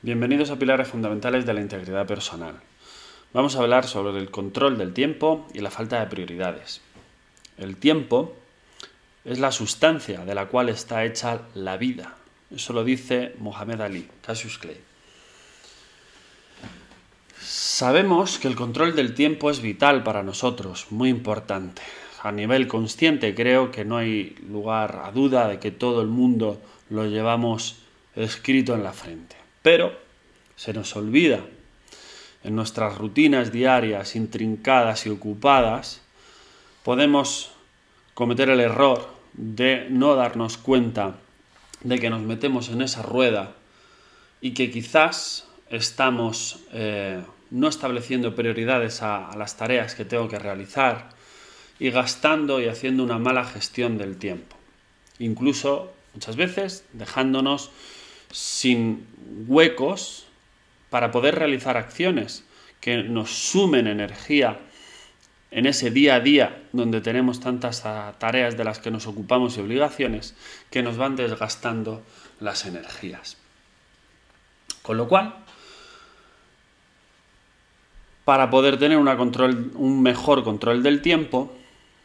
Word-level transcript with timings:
Bienvenidos 0.00 0.50
a 0.50 0.56
Pilares 0.60 0.86
Fundamentales 0.86 1.44
de 1.44 1.52
la 1.52 1.60
Integridad 1.60 2.06
Personal. 2.06 2.54
Vamos 3.32 3.56
a 3.56 3.58
hablar 3.58 3.84
sobre 3.84 4.16
el 4.16 4.30
control 4.30 4.78
del 4.78 4.94
tiempo 4.94 5.48
y 5.52 5.58
la 5.58 5.72
falta 5.72 5.98
de 5.98 6.06
prioridades. 6.06 6.80
El 7.56 7.76
tiempo 7.76 8.36
es 9.24 9.40
la 9.40 9.50
sustancia 9.50 10.24
de 10.24 10.36
la 10.36 10.46
cual 10.46 10.68
está 10.68 11.04
hecha 11.04 11.40
la 11.56 11.76
vida. 11.78 12.14
Eso 12.54 12.72
lo 12.74 12.84
dice 12.84 13.34
Mohamed 13.40 13.80
Ali, 13.80 14.08
Cassius 14.24 14.58
Clay. 14.58 14.80
Sabemos 17.40 18.38
que 18.38 18.46
el 18.46 18.54
control 18.54 18.94
del 18.94 19.14
tiempo 19.14 19.50
es 19.50 19.60
vital 19.60 20.04
para 20.04 20.22
nosotros, 20.22 20.86
muy 20.90 21.08
importante. 21.08 21.82
A 22.22 22.30
nivel 22.30 22.68
consciente 22.68 23.34
creo 23.34 23.72
que 23.72 23.84
no 23.84 23.96
hay 23.96 24.36
lugar 24.48 25.02
a 25.04 25.10
duda 25.10 25.48
de 25.48 25.58
que 25.58 25.72
todo 25.72 26.02
el 26.02 26.08
mundo 26.08 26.62
lo 26.88 27.06
llevamos 27.06 27.80
escrito 28.14 28.76
en 28.76 28.84
la 28.84 28.92
frente. 28.92 29.37
Pero 29.62 29.98
se 30.56 30.72
nos 30.72 30.94
olvida 30.96 31.44
en 32.44 32.56
nuestras 32.56 32.96
rutinas 32.98 33.52
diarias 33.52 34.16
intrincadas 34.16 35.06
y 35.06 35.10
ocupadas, 35.10 36.00
podemos 36.82 37.50
cometer 38.14 38.48
el 38.48 38.60
error 38.60 39.08
de 39.32 39.86
no 39.90 40.14
darnos 40.14 40.56
cuenta 40.56 41.16
de 41.82 41.98
que 41.98 42.10
nos 42.10 42.22
metemos 42.22 42.68
en 42.70 42.82
esa 42.82 43.02
rueda 43.02 43.54
y 44.40 44.54
que 44.54 44.70
quizás 44.70 45.48
estamos 45.70 46.60
eh, 46.72 47.22
no 47.50 47.68
estableciendo 47.68 48.34
prioridades 48.34 49.02
a 49.02 49.30
las 49.36 49.56
tareas 49.56 49.94
que 49.94 50.04
tengo 50.04 50.28
que 50.28 50.38
realizar 50.38 51.10
y 51.78 51.90
gastando 51.90 52.60
y 52.60 52.66
haciendo 52.68 53.04
una 53.04 53.18
mala 53.18 53.44
gestión 53.44 53.98
del 53.98 54.16
tiempo. 54.16 54.56
Incluso 55.18 55.92
muchas 56.14 56.36
veces 56.36 56.84
dejándonos 56.92 57.70
sin 58.30 59.06
huecos 59.46 60.26
para 60.90 61.10
poder 61.10 61.36
realizar 61.36 61.76
acciones 61.76 62.44
que 62.80 63.02
nos 63.02 63.30
sumen 63.30 63.86
energía 63.86 64.60
en 65.50 65.66
ese 65.66 65.90
día 65.90 66.16
a 66.16 66.20
día 66.20 66.62
donde 66.72 67.00
tenemos 67.00 67.40
tantas 67.40 67.82
tareas 68.18 68.56
de 68.56 68.64
las 68.64 68.78
que 68.78 68.90
nos 68.90 69.06
ocupamos 69.06 69.56
y 69.56 69.60
obligaciones 69.60 70.34
que 70.70 70.82
nos 70.82 70.96
van 70.96 71.16
desgastando 71.16 72.02
las 72.40 72.66
energías. 72.66 73.36
Con 74.82 74.96
lo 74.96 75.08
cual, 75.08 75.34
para 78.24 78.50
poder 78.50 78.78
tener 78.78 78.98
un 78.98 80.02
mejor 80.02 80.44
control 80.44 80.82
del 80.82 81.02
tiempo, 81.02 81.54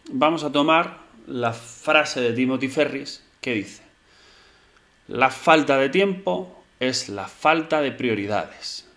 vamos 0.10 0.44
a 0.44 0.52
tomar 0.52 1.00
la 1.28 1.54
frase 1.54 2.22
de 2.22 2.34
Timothy 2.34 2.68
Ferris 2.70 3.24
que 3.42 3.54
dice, 3.54 3.84
la 5.08 5.30
falta 5.30 5.78
de 5.78 5.90
tiempo 5.90 6.63
es 6.88 7.10
la 7.10 7.28
falta 7.28 7.82
de 7.82 7.92
prioridades. 7.92 8.88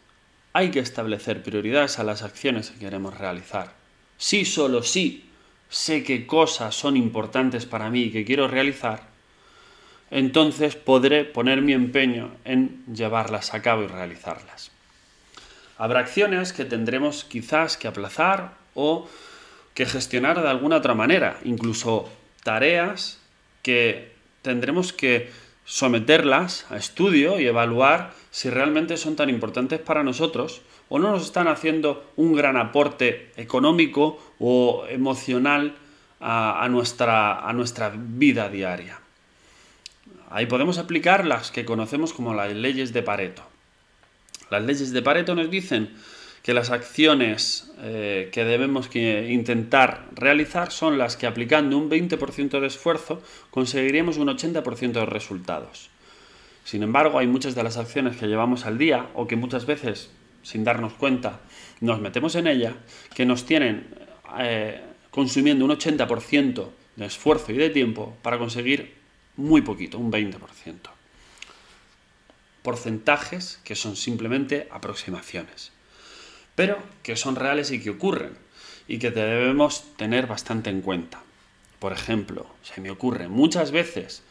Hay 0.52 0.70
que 0.70 0.80
establecer 0.80 1.42
prioridades 1.42 1.98
a 1.98 2.04
las 2.04 2.22
acciones 2.22 2.70
que 2.70 2.78
queremos 2.78 3.18
realizar. 3.18 3.74
Si 4.16 4.44
solo 4.44 4.82
si 4.82 5.28
sé 5.68 6.02
qué 6.02 6.26
cosas 6.26 6.74
son 6.74 6.96
importantes 6.96 7.66
para 7.66 7.90
mí 7.90 8.04
y 8.04 8.10
que 8.10 8.24
quiero 8.24 8.48
realizar, 8.48 9.02
entonces 10.10 10.76
podré 10.76 11.24
poner 11.24 11.62
mi 11.62 11.72
empeño 11.72 12.30
en 12.44 12.84
llevarlas 12.92 13.54
a 13.54 13.62
cabo 13.62 13.82
y 13.82 13.86
realizarlas. 13.88 14.70
Habrá 15.78 16.00
acciones 16.00 16.52
que 16.52 16.64
tendremos 16.64 17.24
quizás 17.24 17.76
que 17.76 17.88
aplazar 17.88 18.54
o 18.74 19.08
que 19.74 19.84
gestionar 19.84 20.40
de 20.40 20.48
alguna 20.48 20.76
otra 20.76 20.94
manera, 20.94 21.38
incluso 21.44 22.08
tareas 22.42 23.18
que 23.62 24.12
tendremos 24.40 24.92
que 24.92 25.30
someterlas 25.66 26.64
a 26.70 26.76
estudio 26.76 27.38
y 27.40 27.46
evaluar 27.46 28.14
si 28.30 28.48
realmente 28.48 28.96
son 28.96 29.16
tan 29.16 29.28
importantes 29.28 29.80
para 29.80 30.04
nosotros 30.04 30.62
o 30.88 30.98
no 30.98 31.10
nos 31.10 31.24
están 31.24 31.48
haciendo 31.48 32.10
un 32.16 32.34
gran 32.34 32.56
aporte 32.56 33.32
económico 33.36 34.18
o 34.38 34.86
emocional 34.88 35.74
a, 36.20 36.66
nuestra, 36.70 37.46
a 37.46 37.52
nuestra 37.52 37.92
vida 37.94 38.48
diaria. 38.48 39.00
Ahí 40.30 40.46
podemos 40.46 40.78
aplicar 40.78 41.26
las 41.26 41.50
que 41.50 41.64
conocemos 41.64 42.12
como 42.12 42.32
las 42.32 42.52
leyes 42.54 42.92
de 42.92 43.02
Pareto. 43.02 43.42
Las 44.50 44.62
leyes 44.62 44.92
de 44.92 45.02
Pareto 45.02 45.34
nos 45.34 45.50
dicen 45.50 45.94
que 46.46 46.54
las 46.54 46.70
acciones 46.70 47.72
eh, 47.80 48.30
que 48.32 48.44
debemos 48.44 48.88
intentar 48.94 50.06
realizar 50.12 50.70
son 50.70 50.96
las 50.96 51.16
que 51.16 51.26
aplicando 51.26 51.76
un 51.76 51.90
20% 51.90 52.60
de 52.60 52.68
esfuerzo 52.68 53.20
conseguiríamos 53.50 54.16
un 54.16 54.28
80% 54.28 54.92
de 54.92 55.06
resultados. 55.06 55.90
Sin 56.62 56.84
embargo, 56.84 57.18
hay 57.18 57.26
muchas 57.26 57.56
de 57.56 57.64
las 57.64 57.78
acciones 57.78 58.16
que 58.16 58.28
llevamos 58.28 58.64
al 58.64 58.78
día 58.78 59.08
o 59.14 59.26
que 59.26 59.34
muchas 59.34 59.66
veces, 59.66 60.12
sin 60.44 60.62
darnos 60.62 60.92
cuenta, 60.92 61.40
nos 61.80 62.00
metemos 62.00 62.36
en 62.36 62.46
ella, 62.46 62.76
que 63.12 63.26
nos 63.26 63.44
tienen 63.44 63.88
eh, 64.38 64.80
consumiendo 65.10 65.64
un 65.64 65.72
80% 65.72 66.68
de 66.94 67.06
esfuerzo 67.06 67.50
y 67.50 67.56
de 67.56 67.70
tiempo 67.70 68.16
para 68.22 68.38
conseguir 68.38 68.94
muy 69.36 69.62
poquito, 69.62 69.98
un 69.98 70.12
20%. 70.12 70.38
Porcentajes 72.62 73.60
que 73.64 73.74
son 73.74 73.96
simplemente 73.96 74.68
aproximaciones 74.70 75.74
pero 76.56 76.78
que 77.04 77.14
son 77.14 77.36
reales 77.36 77.70
y 77.70 77.80
que 77.80 77.90
ocurren 77.90 78.32
y 78.88 78.98
que 78.98 79.12
debemos 79.12 79.84
tener 79.96 80.26
bastante 80.26 80.70
en 80.70 80.80
cuenta. 80.80 81.20
Por 81.78 81.92
ejemplo, 81.92 82.46
se 82.62 82.80
me 82.80 82.90
ocurre 82.90 83.28
muchas 83.28 83.70
veces 83.70 84.24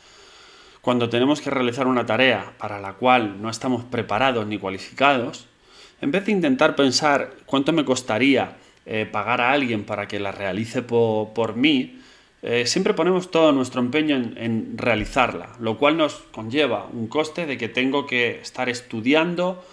cuando 0.82 1.10
tenemos 1.10 1.42
que 1.42 1.50
realizar 1.50 1.88
una 1.88 2.06
tarea 2.06 2.54
para 2.58 2.80
la 2.80 2.94
cual 2.94 3.42
no 3.42 3.50
estamos 3.50 3.84
preparados 3.86 4.46
ni 4.46 4.58
cualificados, 4.58 5.48
en 6.02 6.12
vez 6.12 6.26
de 6.26 6.32
intentar 6.32 6.76
pensar 6.76 7.34
cuánto 7.46 7.74
me 7.74 7.86
costaría 7.86 8.58
eh, 8.86 9.08
pagar 9.12 9.42
a 9.42 9.52
alguien 9.52 9.84
para 9.84 10.08
que 10.08 10.20
la 10.20 10.32
realice 10.32 10.84
por, 10.84 11.56
mí, 11.56 12.02
eh, 12.44 12.68
siempre 12.68 12.94
ponemos 12.94 13.32
todo 13.32 13.52
nuestro 13.52 13.82
empeño 13.82 14.16
en 14.16 14.78
realizarla, 14.78 15.54
lo 15.60 15.80
cual 15.80 15.98
nos 15.98 16.16
conlleva 16.32 16.86
un 16.94 17.08
coste 17.08 17.48
de 17.48 17.58
que 17.58 17.68
tengo 17.68 18.06
que 18.06 18.40
estar 18.42 18.70
estudiando, 18.70 19.66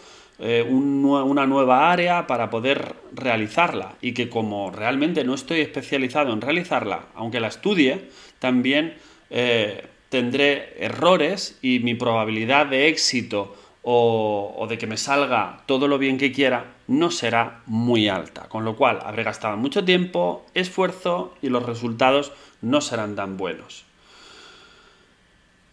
eh, 0.44 0.62
una 0.64 1.46
nueva 1.46 1.92
área 1.92 2.26
para 2.26 2.50
poder 2.50 2.96
realizarla 3.12 3.94
y 4.00 4.12
que 4.12 4.28
como 4.28 4.72
realmente 4.72 5.22
no 5.22 5.34
estoy 5.34 5.60
especializado 5.60 6.32
en 6.32 6.40
realizarla, 6.40 7.06
aunque 7.14 7.38
la 7.38 7.46
estudie, 7.46 8.08
también 8.40 8.94
eh, 9.30 9.86
tendré 10.08 10.74
errores 10.84 11.60
y 11.62 11.78
mi 11.78 11.94
probabilidad 11.94 12.66
de 12.66 12.88
éxito 12.88 13.54
o, 13.82 14.52
o, 14.58 14.66
de 14.66 14.78
que 14.78 14.88
me 14.88 14.96
salga 14.96 15.62
todo 15.66 15.86
lo 15.86 15.98
bien 15.98 16.18
que 16.18 16.32
quiera 16.32 16.74
no 16.88 17.12
será 17.12 17.62
muy 17.66 18.08
alta, 18.08 18.48
con 18.48 18.64
lo 18.64 18.76
cual 18.76 18.98
habré 19.04 19.22
gastado 19.22 19.56
mucho 19.56 19.84
tiempo, 19.84 20.44
esfuerzo 20.54 21.34
y 21.40 21.50
los 21.50 21.64
resultados 21.64 22.32
no 22.60 22.80
serán 22.80 23.14
tan 23.14 23.36
buenos. 23.36 23.84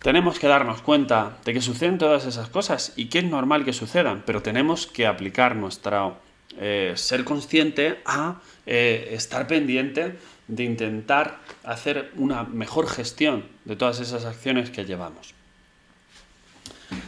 Tenemos 0.02 0.40
que 0.40 0.48
darnos 0.48 0.82
cuenta 0.82 1.38
de 1.44 1.54
que 1.54 1.62
suceden 1.62 1.98
todas 1.98 2.26
esas 2.26 2.48
cosas 2.50 2.94
y 2.96 3.08
que 3.08 3.20
es 3.20 3.26
normal 3.26 3.66
que 3.66 3.74
sucedan, 3.74 4.24
pero 4.26 4.42
tenemos 4.42 4.88
que 4.88 5.06
aplicar 5.06 5.58
nuestro 5.58 6.18
eh, 6.58 6.94
ser 6.96 7.26
consciente 7.26 8.00
a 8.06 8.42
eh, 8.66 9.10
estar 9.12 9.46
pendiente 9.46 10.18
de 10.48 10.64
intentar 10.64 11.40
hacer 11.64 12.12
una 12.16 12.44
mejor 12.44 12.88
gestión 12.88 13.46
de 13.66 13.76
todas 13.76 14.00
esas 14.00 14.26
acciones 14.26 14.70
que 14.70 14.86
llevamos. 14.86 15.34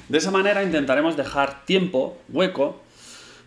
De 0.09 0.17
esa 0.17 0.31
manera 0.31 0.61
intentaremos 0.61 1.15
dejar 1.15 1.65
tiempo, 1.65 2.21
hueco, 2.29 2.83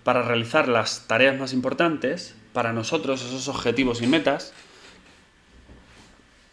para 0.04 0.22
realizar 0.22 0.68
las 0.68 1.06
tareas 1.06 1.38
más 1.38 1.52
importantes, 1.52 2.34
para 2.54 2.72
nosotros 2.72 3.22
esos 3.22 3.48
objetivos 3.48 4.00
y 4.00 4.06
metas, 4.06 4.52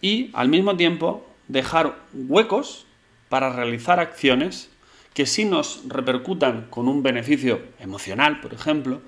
y 0.01 0.29
al 0.33 0.49
mismo 0.49 0.75
tiempo 0.75 1.30
dejar 1.51 1.95
huecos 2.13 2.85
para 3.29 3.51
realizar 3.51 3.99
acciones 3.99 4.69
que 5.13 5.25
sí 5.25 5.45
nos 5.45 5.83
repercutan 5.87 6.67
con 6.69 6.87
un 6.87 7.03
beneficio 7.03 7.61
emocional, 7.79 8.39
por 8.39 8.53
ejemplo, 8.53 9.01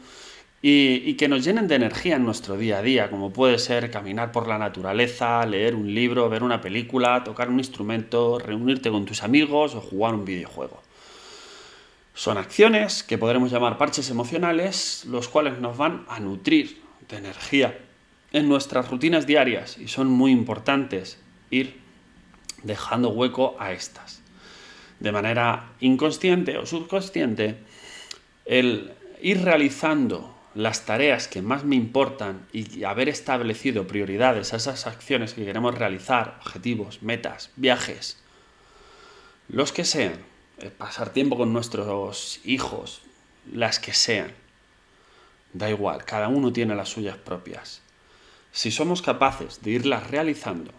y, 0.62 1.16
que 1.16 1.28
nos 1.28 1.44
llenen 1.44 1.68
de 1.68 1.76
energía 1.76 2.16
en 2.16 2.24
nuestro 2.24 2.56
día 2.56 2.78
a 2.78 2.82
día, 2.82 3.10
como 3.10 3.32
puede 3.32 3.60
ser 3.60 3.92
caminar 3.92 4.32
por 4.32 4.48
la 4.48 4.58
naturaleza, 4.58 5.46
leer 5.46 5.76
un 5.76 5.94
libro, 5.94 6.30
ver 6.30 6.42
una 6.42 6.62
película, 6.62 7.24
tocar 7.24 7.50
un 7.50 7.60
instrumento, 7.60 8.40
reunirte 8.40 8.90
con 8.90 9.06
tus 9.06 9.24
amigos 9.24 9.76
o 9.76 9.82
jugar 9.82 10.14
un 10.14 10.24
videojuego. 10.24 10.82
Son 12.14 12.38
acciones 12.38 13.04
que 13.04 13.18
podremos 13.18 13.52
llamar 13.52 13.78
parches 13.78 14.10
emocionales, 14.10 15.04
los 15.06 15.28
cuales 15.28 15.60
nos 15.60 15.76
van 15.76 16.06
a 16.08 16.20
nutrir 16.20 16.82
de 17.10 17.18
energía 17.18 17.78
en 18.32 18.48
nuestras 18.48 18.90
rutinas 18.90 19.28
diarias 19.28 19.78
y 19.78 19.90
son 19.90 20.08
muy 20.08 20.32
importantes 20.32 21.20
ir 21.50 21.83
dejando 22.64 23.10
hueco 23.10 23.56
a 23.60 23.72
estas. 23.72 24.22
De 25.00 25.12
manera 25.12 25.74
inconsciente 25.80 26.58
o 26.58 26.66
subconsciente, 26.66 27.60
el 28.46 28.94
ir 29.22 29.42
realizando 29.44 30.34
las 30.56 30.86
tareas 30.86 31.28
que 31.28 31.42
más 31.42 31.64
me 31.64 31.76
importan 31.76 32.46
y 32.52 32.84
haber 32.84 33.10
establecido 33.10 33.88
prioridades 33.88 34.54
a 34.54 34.58
esas 34.58 34.86
acciones 34.86 35.34
que 35.34 35.46
queremos 35.46 35.76
realizar, 35.76 36.40
objetivos, 36.42 37.02
metas, 37.02 37.52
viajes, 37.56 38.22
los 39.48 39.72
que 39.72 39.84
sean, 39.84 40.20
eh, 40.60 40.70
pasar 40.70 41.10
tiempo 41.10 41.38
con 41.38 41.52
nuestros 41.54 42.40
hijos, 42.44 43.02
las 43.52 43.80
que 43.80 43.94
sean. 43.94 44.32
Da 45.54 45.70
igual, 45.70 46.06
cada 46.06 46.28
uno 46.28 46.54
tiene 46.54 46.76
las 46.76 46.90
suyas 46.90 47.18
propias. 47.18 47.82
Si 48.52 48.72
somos 48.72 49.02
capaces 49.02 49.62
de 49.64 49.72
irlas 49.72 50.10
realizando, 50.10 50.72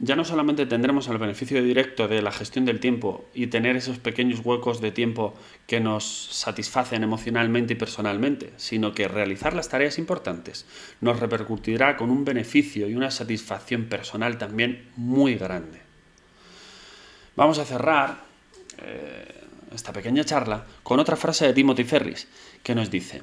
ya 0.00 0.14
no 0.14 0.24
solamente 0.24 0.66
tendremos 0.66 1.08
el 1.08 1.18
beneficio 1.18 1.62
directo 1.62 2.06
de 2.06 2.22
la 2.22 2.30
gestión 2.30 2.64
del 2.64 2.78
tiempo 2.78 3.28
y 3.34 3.48
tener 3.48 3.74
esos 3.74 3.98
pequeños 3.98 4.40
huecos 4.44 4.80
de 4.80 4.92
tiempo 4.92 5.34
que 5.66 5.80
nos 5.80 6.04
satisfacen 6.04 7.02
emocionalmente 7.02 7.72
y 7.72 7.76
personalmente, 7.76 8.52
sino 8.56 8.94
que 8.94 9.08
realizar 9.08 9.54
las 9.54 9.68
tareas 9.68 9.98
importantes 9.98 10.66
nos 11.00 11.18
repercutirá 11.18 11.96
con 11.96 12.10
un 12.10 12.24
beneficio 12.24 12.88
y 12.88 12.94
una 12.94 13.10
satisfacción 13.10 13.86
personal 13.86 14.38
también 14.38 14.88
muy 14.94 15.34
grande. 15.34 15.80
Vamos 17.34 17.58
a 17.58 17.64
cerrar 17.64 18.22
eh, 18.78 19.34
esta 19.74 19.92
pequeña 19.92 20.24
charla 20.24 20.64
con 20.84 21.00
otra 21.00 21.16
frase 21.16 21.46
de 21.46 21.54
Timothy 21.54 21.84
Ferris 21.84 22.28
que 22.62 22.76
nos 22.76 22.90
dice, 22.90 23.22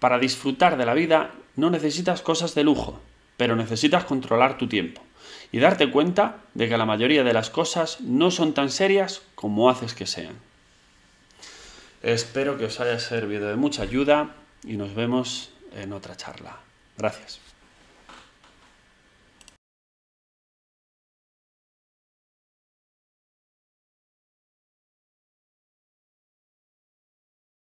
para 0.00 0.18
disfrutar 0.18 0.76
de 0.76 0.86
la 0.86 0.94
vida 0.94 1.30
no 1.54 1.70
necesitas 1.70 2.22
cosas 2.22 2.56
de 2.56 2.64
lujo, 2.64 3.00
pero 3.36 3.54
necesitas 3.54 4.04
controlar 4.04 4.58
tu 4.58 4.66
tiempo 4.68 5.07
y 5.52 5.58
darte 5.58 5.90
cuenta 5.90 6.38
de 6.54 6.68
que 6.68 6.76
la 6.76 6.86
mayoría 6.86 7.24
de 7.24 7.32
las 7.32 7.50
cosas 7.50 8.00
no 8.00 8.30
son 8.30 8.54
tan 8.54 8.70
serias 8.70 9.22
como 9.34 9.70
haces 9.70 9.94
que 9.94 10.06
sean. 10.06 10.36
Espero 12.02 12.58
que 12.58 12.66
os 12.66 12.80
haya 12.80 12.98
servido 12.98 13.48
de 13.48 13.56
mucha 13.56 13.82
ayuda 13.82 14.34
y 14.64 14.76
nos 14.76 14.94
vemos 14.94 15.50
en 15.74 15.92
otra 15.92 16.16
charla. 16.16 16.58
Gracias. 16.96 17.40